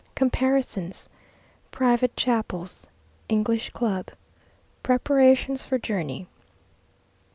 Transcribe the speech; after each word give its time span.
Comparisons 0.15 1.07
Private 1.69 2.17
Chapels 2.17 2.87
English 3.29 3.69
Club 3.69 4.07
Preparations 4.81 5.63
for 5.63 5.77
Journey. 5.77 6.27